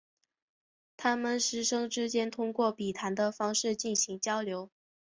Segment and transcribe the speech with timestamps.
[0.97, 4.71] 他们师生之间通过笔谈的方式进行交流。